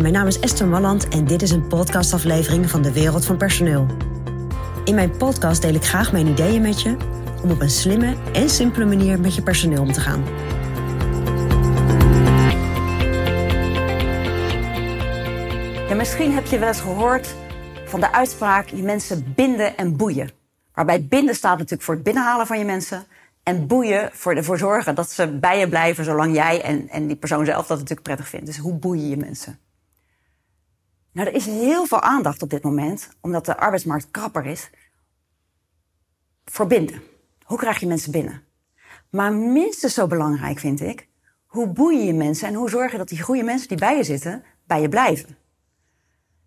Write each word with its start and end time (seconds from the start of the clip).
Mijn 0.00 0.12
naam 0.12 0.26
is 0.26 0.40
Esther 0.40 0.66
Malland 0.66 1.08
en 1.08 1.24
dit 1.24 1.42
is 1.42 1.50
een 1.50 1.66
podcastaflevering 1.66 2.70
van 2.70 2.82
de 2.82 2.92
Wereld 2.92 3.24
van 3.24 3.36
Personeel. 3.36 3.86
In 4.84 4.94
mijn 4.94 5.16
podcast 5.16 5.62
deel 5.62 5.74
ik 5.74 5.84
graag 5.84 6.12
mijn 6.12 6.26
ideeën 6.26 6.62
met 6.62 6.82
je 6.82 6.96
om 7.42 7.50
op 7.50 7.60
een 7.60 7.70
slimme 7.70 8.14
en 8.32 8.50
simpele 8.50 8.84
manier 8.84 9.20
met 9.20 9.34
je 9.34 9.42
personeel 9.42 9.82
om 9.82 9.92
te 9.92 10.00
gaan. 10.00 10.22
Misschien 15.96 16.32
heb 16.32 16.46
je 16.46 16.58
wel 16.58 16.68
eens 16.68 16.80
gehoord 16.80 17.34
van 17.84 18.00
de 18.00 18.12
uitspraak 18.12 18.68
je 18.68 18.82
mensen 18.82 19.32
binden 19.34 19.76
en 19.76 19.96
boeien. 19.96 20.30
Waarbij 20.74 21.04
binden 21.04 21.34
staat 21.34 21.56
natuurlijk 21.56 21.82
voor 21.82 21.94
het 21.94 22.02
binnenhalen 22.02 22.46
van 22.46 22.58
je 22.58 22.64
mensen. 22.64 23.04
En 23.42 23.66
boeien 23.66 24.10
voor 24.12 24.34
ervoor 24.34 24.58
zorgen 24.58 24.94
dat 24.94 25.10
ze 25.10 25.38
bij 25.38 25.58
je 25.58 25.68
blijven 25.68 26.04
zolang 26.04 26.34
jij 26.34 26.62
en, 26.62 26.88
en 26.88 27.06
die 27.06 27.16
persoon 27.16 27.44
zelf 27.44 27.66
dat 27.66 27.78
natuurlijk 27.78 28.06
prettig 28.06 28.28
vindt. 28.28 28.46
Dus 28.46 28.58
hoe 28.58 28.74
boei 28.74 29.00
je 29.00 29.08
je 29.08 29.16
mensen? 29.16 29.58
Nou, 31.16 31.28
er 31.28 31.34
is 31.34 31.46
heel 31.46 31.86
veel 31.86 32.00
aandacht 32.00 32.42
op 32.42 32.50
dit 32.50 32.62
moment, 32.62 33.08
omdat 33.20 33.46
de 33.46 33.56
arbeidsmarkt 33.56 34.10
krapper 34.10 34.46
is, 34.46 34.70
voor 36.44 36.66
binden. 36.66 37.02
Hoe 37.44 37.58
krijg 37.58 37.80
je 37.80 37.86
mensen 37.86 38.12
binnen? 38.12 38.42
Maar 39.10 39.32
minstens 39.32 39.94
zo 39.94 40.06
belangrijk 40.06 40.58
vind 40.58 40.80
ik, 40.80 41.08
hoe 41.46 41.68
boei 41.68 42.04
je 42.04 42.12
mensen 42.12 42.48
en 42.48 42.54
hoe 42.54 42.70
zorg 42.70 42.92
je 42.92 42.98
dat 42.98 43.08
die 43.08 43.22
goede 43.22 43.42
mensen 43.42 43.68
die 43.68 43.76
bij 43.76 43.96
je 43.96 44.04
zitten, 44.04 44.44
bij 44.66 44.80
je 44.80 44.88
blijven? 44.88 45.36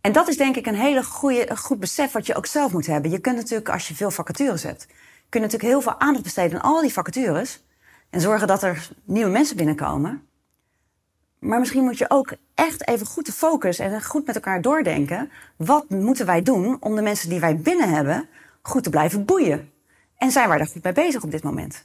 En 0.00 0.12
dat 0.12 0.28
is 0.28 0.36
denk 0.36 0.56
ik 0.56 0.66
een 0.66 0.74
hele 0.74 1.04
goede, 1.04 1.56
goed 1.56 1.80
besef 1.80 2.12
wat 2.12 2.26
je 2.26 2.34
ook 2.34 2.46
zelf 2.46 2.72
moet 2.72 2.86
hebben. 2.86 3.10
Je 3.10 3.20
kunt 3.20 3.36
natuurlijk, 3.36 3.68
als 3.68 3.88
je 3.88 3.94
veel 3.94 4.10
vacatures 4.10 4.62
hebt, 4.62 4.86
kun 5.28 5.40
je 5.40 5.46
natuurlijk 5.46 5.72
heel 5.72 5.80
veel 5.80 6.00
aandacht 6.00 6.24
besteden 6.24 6.62
aan 6.62 6.70
al 6.70 6.80
die 6.80 6.92
vacatures. 6.92 7.64
En 8.10 8.20
zorgen 8.20 8.46
dat 8.46 8.62
er 8.62 8.90
nieuwe 9.04 9.30
mensen 9.30 9.56
binnenkomen. 9.56 10.28
Maar 11.40 11.58
misschien 11.58 11.84
moet 11.84 11.98
je 11.98 12.10
ook 12.10 12.32
echt 12.54 12.88
even 12.88 13.06
goed 13.06 13.26
de 13.26 13.32
focus 13.32 13.78
en 13.78 14.04
goed 14.04 14.26
met 14.26 14.34
elkaar 14.34 14.62
doordenken. 14.62 15.30
Wat 15.56 15.88
moeten 15.88 16.26
wij 16.26 16.42
doen 16.42 16.76
om 16.80 16.94
de 16.94 17.02
mensen 17.02 17.28
die 17.28 17.40
wij 17.40 17.56
binnen 17.56 17.88
hebben 17.88 18.28
goed 18.62 18.82
te 18.82 18.90
blijven 18.90 19.24
boeien? 19.24 19.70
En 20.16 20.30
zijn 20.30 20.48
wij 20.48 20.58
daar 20.58 20.66
goed 20.66 20.82
mee 20.82 20.92
bezig 20.92 21.22
op 21.22 21.30
dit 21.30 21.42
moment? 21.42 21.84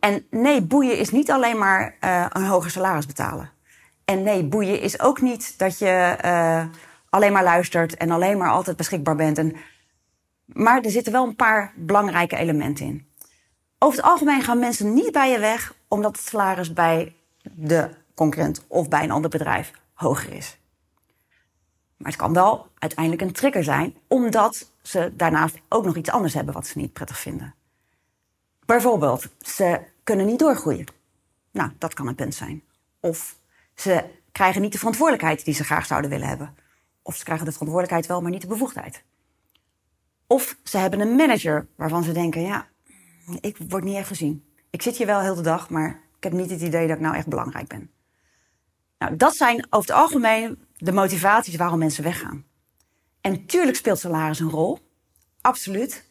En 0.00 0.26
nee, 0.30 0.62
boeien 0.62 0.98
is 0.98 1.10
niet 1.10 1.30
alleen 1.30 1.58
maar 1.58 1.96
uh, 2.04 2.26
een 2.28 2.44
hoger 2.44 2.70
salaris 2.70 3.06
betalen. 3.06 3.50
En 4.04 4.22
nee, 4.22 4.44
boeien 4.44 4.80
is 4.80 5.00
ook 5.00 5.20
niet 5.20 5.58
dat 5.58 5.78
je 5.78 6.16
uh, 6.24 6.64
alleen 7.08 7.32
maar 7.32 7.44
luistert 7.44 7.96
en 7.96 8.10
alleen 8.10 8.38
maar 8.38 8.50
altijd 8.50 8.76
beschikbaar 8.76 9.16
bent. 9.16 9.38
En... 9.38 9.56
Maar 10.44 10.82
er 10.82 10.90
zitten 10.90 11.12
wel 11.12 11.26
een 11.26 11.36
paar 11.36 11.72
belangrijke 11.76 12.36
elementen 12.36 12.86
in. 12.86 13.08
Over 13.78 13.96
het 13.96 14.06
algemeen 14.06 14.42
gaan 14.42 14.58
mensen 14.58 14.94
niet 14.94 15.12
bij 15.12 15.30
je 15.30 15.38
weg 15.38 15.74
omdat 15.88 16.16
het 16.16 16.26
salaris 16.26 16.72
bij 16.72 17.14
de 17.42 17.90
concurrent 18.14 18.64
of 18.66 18.88
bij 18.88 19.02
een 19.02 19.10
ander 19.10 19.30
bedrijf 19.30 19.72
hoger 19.92 20.32
is. 20.32 20.58
Maar 21.96 22.10
het 22.12 22.20
kan 22.20 22.32
wel 22.32 22.68
uiteindelijk 22.78 23.22
een 23.22 23.32
trigger 23.32 23.64
zijn, 23.64 23.96
omdat 24.08 24.70
ze 24.82 25.12
daarnaast 25.16 25.58
ook 25.68 25.84
nog 25.84 25.96
iets 25.96 26.10
anders 26.10 26.34
hebben 26.34 26.54
wat 26.54 26.66
ze 26.66 26.78
niet 26.78 26.92
prettig 26.92 27.18
vinden. 27.18 27.54
Bijvoorbeeld, 28.66 29.28
ze 29.40 29.80
kunnen 30.04 30.26
niet 30.26 30.38
doorgroeien. 30.38 30.86
Nou, 31.50 31.70
dat 31.78 31.94
kan 31.94 32.06
een 32.06 32.14
punt 32.14 32.34
zijn. 32.34 32.62
Of 33.00 33.38
ze 33.74 34.04
krijgen 34.32 34.62
niet 34.62 34.72
de 34.72 34.78
verantwoordelijkheid 34.78 35.44
die 35.44 35.54
ze 35.54 35.64
graag 35.64 35.86
zouden 35.86 36.10
willen 36.10 36.28
hebben. 36.28 36.54
Of 37.02 37.16
ze 37.16 37.24
krijgen 37.24 37.44
de 37.44 37.52
verantwoordelijkheid 37.52 38.06
wel, 38.06 38.22
maar 38.22 38.30
niet 38.30 38.40
de 38.40 38.46
bevoegdheid. 38.46 39.02
Of 40.26 40.56
ze 40.62 40.78
hebben 40.78 41.00
een 41.00 41.14
manager 41.14 41.66
waarvan 41.76 42.02
ze 42.04 42.12
denken: 42.12 42.42
ja, 42.42 42.66
ik 43.40 43.56
word 43.68 43.84
niet 43.84 43.96
echt 43.96 44.08
gezien. 44.08 44.44
Ik 44.70 44.82
zit 44.82 44.96
hier 44.96 45.06
wel 45.06 45.20
heel 45.20 45.34
de 45.34 45.42
dag, 45.42 45.70
maar 45.70 46.00
ik 46.16 46.22
heb 46.22 46.32
niet 46.32 46.50
het 46.50 46.60
idee 46.60 46.86
dat 46.86 46.96
ik 46.96 47.02
nou 47.02 47.16
echt 47.16 47.26
belangrijk 47.26 47.68
ben. 47.68 47.90
Nou, 49.04 49.16
dat 49.16 49.36
zijn 49.36 49.66
over 49.70 49.88
het 49.88 49.98
algemeen 50.00 50.58
de 50.76 50.92
motivaties 50.92 51.56
waarom 51.56 51.78
mensen 51.78 52.04
weggaan. 52.04 52.44
En 53.20 53.46
tuurlijk 53.46 53.76
speelt 53.76 53.98
salaris 53.98 54.40
een 54.40 54.50
rol. 54.50 54.78
Absoluut. 55.40 56.10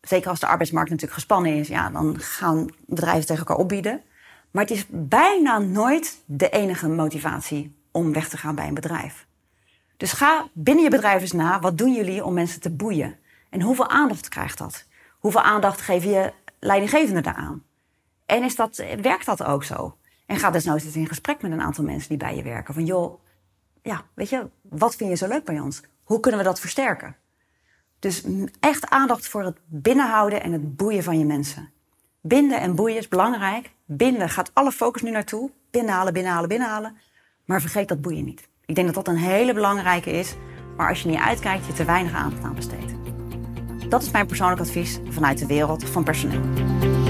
Zeker 0.00 0.30
als 0.30 0.40
de 0.40 0.46
arbeidsmarkt 0.46 0.90
natuurlijk 0.90 1.18
gespannen 1.18 1.54
is, 1.54 1.68
ja, 1.68 1.90
dan 1.90 2.20
gaan 2.20 2.68
bedrijven 2.86 3.26
tegen 3.26 3.46
elkaar 3.46 3.56
opbieden. 3.56 4.02
Maar 4.50 4.62
het 4.62 4.72
is 4.72 4.86
bijna 4.88 5.58
nooit 5.58 6.22
de 6.24 6.48
enige 6.48 6.88
motivatie 6.88 7.76
om 7.90 8.12
weg 8.12 8.28
te 8.28 8.36
gaan 8.36 8.54
bij 8.54 8.68
een 8.68 8.74
bedrijf. 8.74 9.26
Dus 9.96 10.12
ga 10.12 10.48
binnen 10.52 10.84
je 10.84 10.90
bedrijf 10.90 11.20
eens 11.20 11.32
na, 11.32 11.60
wat 11.60 11.78
doen 11.78 11.94
jullie 11.94 12.24
om 12.24 12.34
mensen 12.34 12.60
te 12.60 12.70
boeien? 12.70 13.18
En 13.50 13.60
hoeveel 13.60 13.88
aandacht 13.88 14.28
krijgt 14.28 14.58
dat? 14.58 14.84
Hoeveel 15.18 15.42
aandacht 15.42 15.80
geef 15.80 16.04
je 16.04 16.32
leidinggevende 16.60 17.20
daaraan? 17.20 17.62
En 18.26 18.42
is 18.42 18.56
dat, 18.56 18.84
werkt 19.00 19.26
dat 19.26 19.42
ook 19.42 19.64
zo? 19.64 19.96
En 20.30 20.36
ga 20.36 20.50
desnoods 20.50 20.84
eens 20.84 20.96
in 20.96 21.06
gesprek 21.06 21.42
met 21.42 21.52
een 21.52 21.60
aantal 21.60 21.84
mensen 21.84 22.08
die 22.08 22.18
bij 22.18 22.36
je 22.36 22.42
werken. 22.42 22.74
Van 22.74 22.84
joh, 22.84 23.20
ja, 23.82 24.04
weet 24.14 24.28
je, 24.28 24.48
wat 24.62 24.96
vind 24.96 25.10
je 25.10 25.16
zo 25.16 25.26
leuk 25.26 25.44
bij 25.44 25.60
ons? 25.60 25.82
Hoe 26.04 26.20
kunnen 26.20 26.40
we 26.40 26.46
dat 26.46 26.60
versterken? 26.60 27.16
Dus 27.98 28.24
echt 28.60 28.90
aandacht 28.90 29.28
voor 29.28 29.44
het 29.44 29.58
binnenhouden 29.66 30.42
en 30.42 30.52
het 30.52 30.76
boeien 30.76 31.02
van 31.02 31.18
je 31.18 31.24
mensen. 31.24 31.70
Binden 32.20 32.60
en 32.60 32.74
boeien 32.74 32.96
is 32.96 33.08
belangrijk. 33.08 33.70
Binden 33.84 34.28
gaat 34.28 34.50
alle 34.54 34.72
focus 34.72 35.02
nu 35.02 35.10
naartoe. 35.10 35.50
Binnenhalen, 35.70 36.12
binnenhalen, 36.12 36.48
binnenhalen. 36.48 36.96
Maar 37.44 37.60
vergeet 37.60 37.88
dat 37.88 38.00
boeien 38.00 38.24
niet. 38.24 38.48
Ik 38.64 38.74
denk 38.74 38.86
dat 38.86 39.04
dat 39.04 39.14
een 39.14 39.20
hele 39.20 39.54
belangrijke 39.54 40.10
is. 40.10 40.34
Maar 40.76 40.88
als 40.88 41.02
je 41.02 41.08
niet 41.08 41.18
uitkijkt, 41.18 41.66
je 41.66 41.72
te 41.72 41.84
weinig 41.84 42.12
aandacht 42.12 42.42
aan 42.42 42.54
besteedt. 42.54 42.94
Dat 43.88 44.02
is 44.02 44.10
mijn 44.10 44.26
persoonlijk 44.26 44.60
advies 44.60 44.98
vanuit 45.08 45.38
de 45.38 45.46
wereld 45.46 45.84
van 45.84 46.04
personeel. 46.04 47.09